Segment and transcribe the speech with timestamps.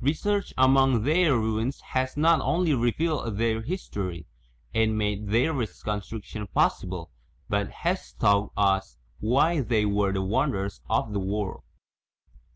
[0.00, 4.24] Research among their ruins has not only revealed their history >f f
[4.84, 6.42] and made (their reconstruction #?
[6.42, 7.10] * i *<' possible,
[7.48, 8.50] but h&Sjfanght
[8.84, 11.64] t c&/wh;y >: 'they were the wonders of the world.